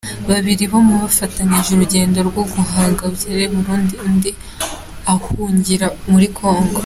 Babiri 0.29 0.63
muri 0.67 0.89
bo 0.91 0.97
bafatanyije 1.05 1.69
urugendo 1.73 2.19
rwo 2.29 2.41
guhunga 2.53 3.03
berekeza 3.03 3.45
i 3.45 3.49
Burundi 3.55 3.93
undi 4.05 4.29
ahungira 5.13 5.87
muri 6.11 6.27
Congo. 6.39 6.79